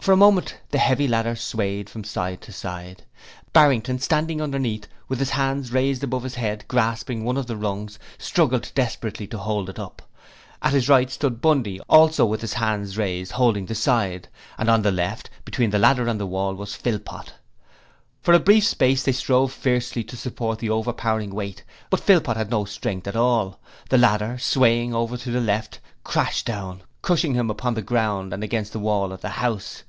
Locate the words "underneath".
4.40-4.88